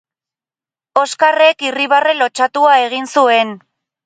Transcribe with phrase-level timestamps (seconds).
[1.01, 3.55] Oskarrek irribarre lotsatua egin zuen.